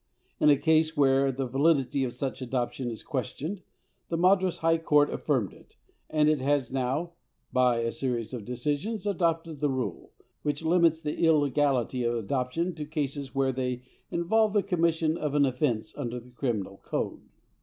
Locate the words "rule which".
9.69-10.63